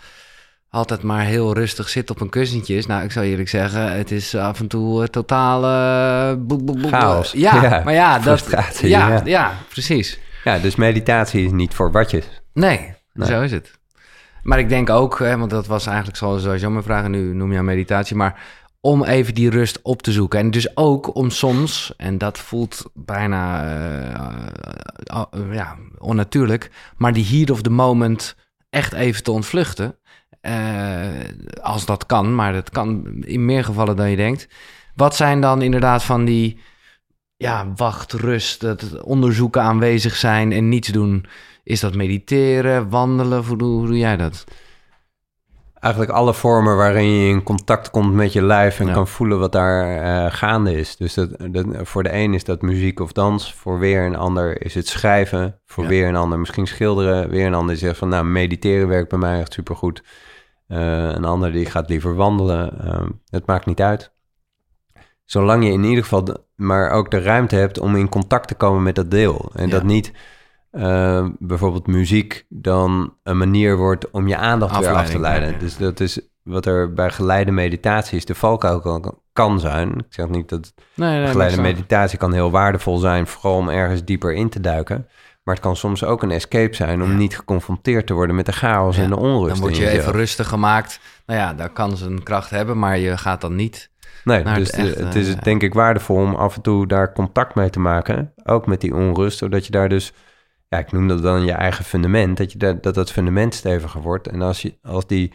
[0.69, 2.85] altijd maar heel rustig zit op een kussentje is.
[2.85, 5.67] Nou, ik zou eerlijk zeggen, het is af en toe totale...
[6.49, 7.31] Uh, Chaos.
[7.31, 8.47] Ja, ja, maar ja, dat...
[8.81, 10.19] Ja, ja, ja, precies.
[10.43, 12.25] Ja, dus meditatie is niet voor watjes.
[12.53, 13.27] Nee, nee.
[13.27, 13.79] zo is het.
[14.43, 17.33] Maar ik denk ook, hè, want dat was eigenlijk zoals sowieso mijn vraag, en nu
[17.33, 20.39] noem je aan meditatie, maar om even die rust op te zoeken.
[20.39, 27.25] En dus ook om soms, en dat voelt bijna uh, uh, ja, onnatuurlijk, maar die
[27.25, 28.35] heat of the moment
[28.69, 29.95] echt even te ontvluchten.
[31.61, 34.47] Als dat kan, maar dat kan in meer gevallen dan je denkt.
[34.95, 36.59] Wat zijn dan inderdaad van die
[37.37, 41.25] ja, wacht, rust, dat onderzoeken aanwezig zijn en niets doen?
[41.63, 43.45] Is dat mediteren, wandelen?
[43.45, 44.43] Hoe doe, hoe doe jij dat?
[45.81, 49.51] Eigenlijk alle vormen waarin je in contact komt met je lijf en kan voelen wat
[49.51, 50.97] daar uh, gaande is.
[50.97, 54.61] Dus dat, dat, voor de een is dat muziek of dans, voor weer een ander
[54.61, 58.25] is het schrijven, voor weer een ander misschien schilderen, weer een ander zegt van nou
[58.25, 60.03] mediteren werkt bij mij echt supergoed.
[60.67, 60.77] Uh,
[61.09, 62.77] een ander die gaat liever wandelen.
[62.85, 64.11] Uh, het maakt niet uit.
[65.25, 68.83] Zolang je in ieder geval maar ook de ruimte hebt om in contact te komen
[68.83, 69.51] met dat deel.
[69.55, 70.11] En dat niet
[70.71, 75.47] uh, bijvoorbeeld muziek dan een manier wordt om je aandacht weer af te leiden.
[75.47, 75.59] Ja, ja.
[75.59, 79.89] Dus dat is wat er bij geleide meditatie is de valkuil kan, kan zijn.
[79.89, 84.03] Ik zeg niet dat nee, nee, geleide meditatie kan heel waardevol zijn, vooral om ergens
[84.03, 85.07] dieper in te duiken.
[85.43, 87.17] Maar het kan soms ook een escape zijn om ja.
[87.17, 89.51] niet geconfronteerd te worden met de chaos en de onrust.
[89.51, 90.99] Dan word je even rustig gemaakt.
[91.25, 93.89] Nou ja, daar kan ze een kracht hebben, maar je gaat dan niet.
[94.23, 97.13] Nee, dus het, echt, het is uh, denk ik waardevol om af en toe daar
[97.13, 98.33] contact mee te maken.
[98.43, 100.13] Ook met die onrust, zodat je daar dus
[100.71, 104.27] ja, ik noem dat dan je eigen fundament, dat je dat, dat, fundament steviger wordt.
[104.27, 105.33] En als je, als, die,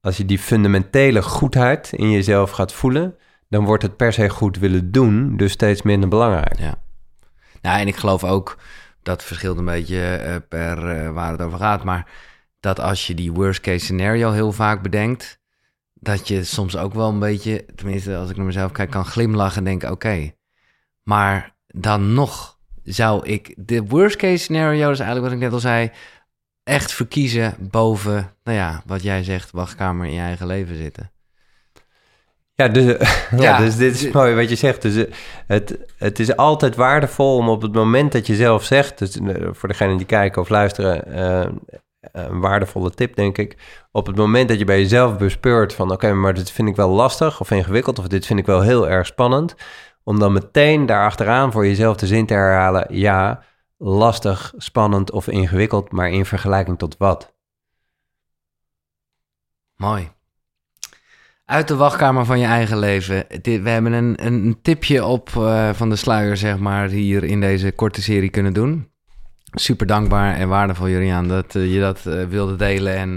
[0.00, 3.16] als je die fundamentele goedheid in jezelf gaat voelen,
[3.48, 6.58] dan wordt het per se goed willen doen, dus steeds minder belangrijk.
[6.58, 6.82] Ja.
[7.62, 8.58] Nou, en ik geloof ook,
[9.02, 12.10] dat verschilt een beetje uh, per uh, waar het over gaat, maar
[12.60, 15.40] dat als je die worst case scenario heel vaak bedenkt,
[15.94, 19.58] dat je soms ook wel een beetje, tenminste als ik naar mezelf kijk, kan glimlachen
[19.58, 20.34] en denken, oké,
[21.02, 22.55] maar dan nog
[22.86, 25.90] zou ik de worst case scenario, is eigenlijk wat ik net al zei,
[26.62, 31.10] echt verkiezen boven, nou ja, wat jij zegt, wachtkamer in je eigen leven zitten.
[32.54, 32.84] Ja, dus,
[33.30, 34.82] ja, ja, dus dit is mooi wat je zegt.
[34.82, 35.12] Dus eh,
[35.46, 39.48] het, het is altijd waardevol om op het moment dat je zelf zegt, dus eh,
[39.52, 41.46] voor degenen die kijken of luisteren, uh,
[42.12, 43.56] een waardevolle tip denk ik.
[43.92, 46.76] Op het moment dat je bij jezelf bespeurt van oké, okay, maar dit vind ik
[46.76, 49.54] wel lastig of ingewikkeld of dit vind ik wel heel erg spannend
[50.06, 53.42] om dan meteen daarachteraan voor jezelf de zin te herhalen: ja,
[53.76, 57.34] lastig, spannend of ingewikkeld, maar in vergelijking tot wat?
[59.76, 60.10] Mooi.
[61.44, 63.24] Uit de wachtkamer van je eigen leven.
[63.42, 67.72] We hebben een, een tipje op uh, van de sluier, zeg maar, hier in deze
[67.72, 68.90] korte serie kunnen doen.
[69.44, 72.96] Super dankbaar en waardevol, Juriaan, dat uh, je dat uh, wilde delen.
[72.96, 73.16] En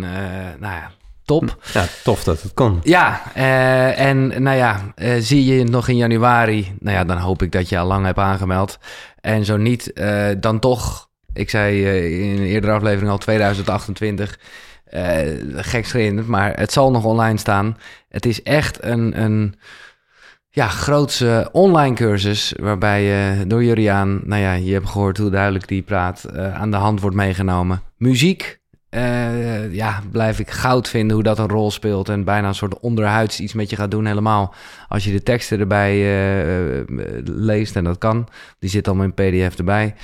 [0.60, 0.92] nou ja,
[1.30, 1.58] top.
[1.74, 2.80] Ja, tof dat het kon.
[2.84, 7.42] Ja, eh, en nou ja, eh, zie je nog in januari, nou ja, dan hoop
[7.42, 8.78] ik dat je al lang hebt aangemeld.
[9.22, 11.86] En zo niet, eh, dan toch, ik zei
[12.22, 14.40] in een eerdere aflevering al 2028,
[14.86, 15.22] eh
[15.56, 17.78] gekscherend, maar het zal nog online staan.
[18.10, 19.56] Het is echt een, een
[20.50, 25.68] ja, grootse online cursus waarbij je door Juriaan, nou ja, je hebt gehoord hoe duidelijk
[25.68, 27.82] die praat, aan de hand wordt meegenomen.
[27.98, 28.59] Muziek,
[28.90, 32.80] eh, ja, blijf ik goud vinden hoe dat een rol speelt en bijna een soort
[32.80, 34.54] onderhuids iets met je gaat doen helemaal.
[34.88, 36.86] Als je de teksten erbij eh, eh,
[37.24, 38.28] leest en dat kan,
[38.60, 39.96] die zit allemaal in pdf erbij.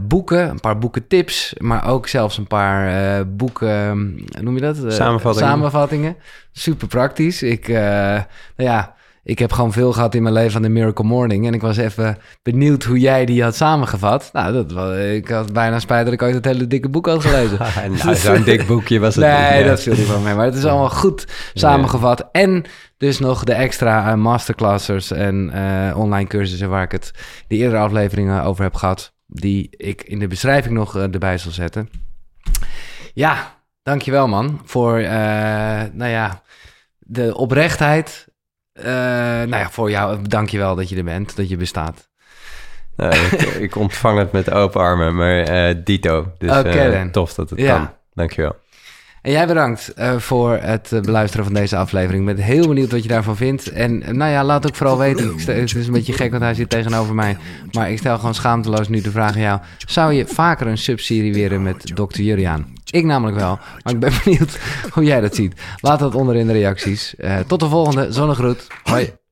[0.00, 4.76] Boeken, een paar boekentips, maar ook zelfs een paar eh, boeken, noem je dat?
[4.76, 5.50] Samenvattingen.
[5.50, 6.16] Samenvattingen.
[6.52, 7.42] Super praktisch.
[7.42, 8.24] Ik, nou
[8.56, 8.95] ja,
[9.28, 11.46] ik heb gewoon veel gehad in mijn leven van de Miracle Morning.
[11.46, 14.30] En ik was even benieuwd hoe jij die had samengevat.
[14.32, 17.24] Nou, dat, was- ik had bijna spijt dat ik ooit het hele dikke boek had
[17.24, 17.58] gelezen.
[18.04, 19.66] nou, zo'n dik boekje was het Nee, niet.
[19.66, 20.34] dat viel niet van mee.
[20.34, 22.28] Maar het is allemaal goed samengevat.
[22.32, 22.64] En
[22.96, 26.68] dus nog de extra eh, masterclasses en eh, online cursussen...
[26.70, 27.10] waar ik het
[27.48, 29.12] de eerdere afleveringen over heb gehad...
[29.26, 31.88] die ik in de beschrijving nog eh, erbij zal zetten.
[33.14, 34.60] Ja, dankjewel man.
[34.64, 35.00] Voor,
[35.92, 36.42] nou ja,
[36.98, 38.26] de oprechtheid.
[38.76, 38.84] Eh,
[39.48, 42.08] nou ja, voor jou, dankjewel dat je er bent, dat je bestaat.
[42.96, 46.32] Nou, ik, ik ontvang het met open armen, maar eh, dito.
[46.38, 47.76] Dus eh, tof dat het Ja.
[47.76, 47.90] kan.
[48.14, 48.56] Dankjewel.
[49.26, 52.28] En jij bedankt eh, voor het eh, beluisteren van deze aflevering.
[52.28, 53.70] Ik ben heel benieuwd wat je daarvan vindt.
[53.70, 55.36] En eh, nou ja, laat ook vooral weten.
[55.36, 57.36] Het is een beetje gek, want hij zit tegenover mij.
[57.72, 59.60] Maar ik stel gewoon schaamteloos nu de vraag aan jou.
[59.86, 62.20] Zou je vaker een subserie willen met Dr.
[62.20, 62.66] Juriaan?
[62.90, 63.58] Ik namelijk wel.
[63.82, 64.58] Maar ik ben benieuwd
[64.90, 65.60] hoe jij dat ziet.
[65.80, 67.14] Laat dat onder in de reacties.
[67.46, 68.12] Tot de volgende.
[68.12, 68.66] Zonnegroet.
[68.82, 69.25] Hoi.